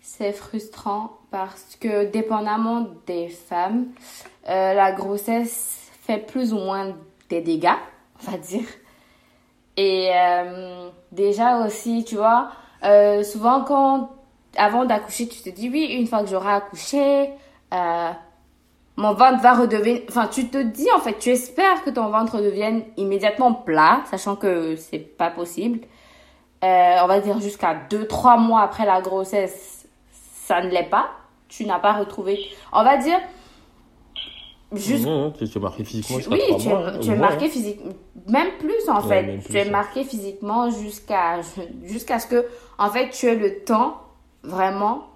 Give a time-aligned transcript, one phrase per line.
[0.00, 3.86] C'est frustrant parce que dépendamment des femmes,
[4.48, 6.96] euh, la grossesse fait plus ou moins
[7.28, 7.68] des dégâts,
[8.26, 8.64] on va dire.
[9.76, 12.50] Et euh, déjà aussi, tu vois,
[12.84, 14.10] euh, souvent quand,
[14.56, 17.30] avant d'accoucher, tu te dis oui, une fois que j'aurai accouché,
[17.72, 18.10] euh,
[18.96, 22.40] mon ventre va redevenir, enfin tu te dis en fait, tu espères que ton ventre
[22.40, 25.80] devienne immédiatement plat, sachant que c'est pas possible.
[26.62, 29.86] On va dire jusqu'à 2-3 mois après la grossesse,
[30.46, 31.10] ça ne l'est pas.
[31.48, 32.38] Tu n'as pas retrouvé,
[32.72, 33.20] on va dire,
[34.76, 37.48] juste Non, tu es marqué physiquement oui, tu mois, es, hein, tu es marqué hein.
[37.48, 37.92] physiquement,
[38.26, 39.48] même plus en Ouais, fait.
[39.48, 39.70] tu es ouais.
[39.70, 41.40] marqué physiquement jusqu'à
[41.82, 42.46] jusqu'à ce que,
[42.78, 44.00] en fait, tu aies le temps
[44.42, 45.08] vraiment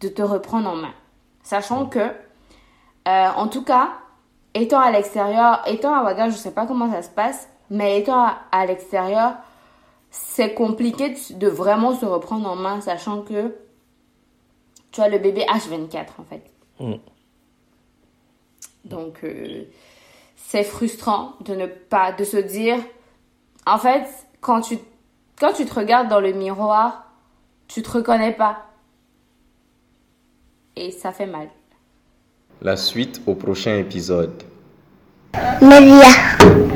[0.00, 0.94] de te reprendre en main.
[1.42, 3.92] Sachant que, euh, en tout cas,
[4.54, 8.38] étant à l'extérieur, étant à je sais pas comment ça se passe, mais étant à,
[8.52, 9.34] à l'extérieur,
[10.10, 13.54] c'est compliqué de, de vraiment se reprendre en main, sachant que
[14.92, 16.44] tu as le bébé H24 en fait.
[16.80, 16.94] Mm.
[18.84, 19.64] Donc, euh,
[20.36, 22.78] c'est frustrant de ne pas, de se dire,
[23.66, 24.06] en fait,
[24.40, 24.78] quand tu,
[25.38, 27.12] quand tu te regardes dans le miroir,
[27.68, 28.66] tu te reconnais pas.
[30.76, 31.48] Et ça fait mal.
[32.62, 34.42] La suite au prochain épisode.
[35.60, 36.73] Maria.